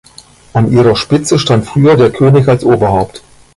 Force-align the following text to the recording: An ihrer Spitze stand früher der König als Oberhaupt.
An 0.53 0.71
ihrer 0.71 0.95
Spitze 0.95 1.37
stand 1.37 1.67
früher 1.67 1.95
der 1.95 2.09
König 2.09 2.47
als 2.47 2.63
Oberhaupt. 2.65 3.21